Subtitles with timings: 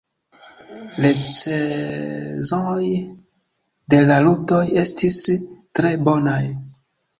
[1.03, 2.87] Recenzoj
[3.95, 5.21] de la ludoj estis
[5.77, 6.43] tre bonaj.